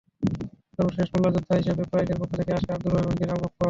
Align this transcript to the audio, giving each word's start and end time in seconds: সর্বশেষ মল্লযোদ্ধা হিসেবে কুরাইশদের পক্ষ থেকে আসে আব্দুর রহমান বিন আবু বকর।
সর্বশেষ 0.75 1.07
মল্লযোদ্ধা 1.13 1.53
হিসেবে 1.59 1.81
কুরাইশদের 1.89 2.19
পক্ষ 2.21 2.31
থেকে 2.39 2.51
আসে 2.57 2.69
আব্দুর 2.75 2.91
রহমান 2.93 3.15
বিন 3.19 3.29
আবু 3.29 3.41
বকর। 3.43 3.57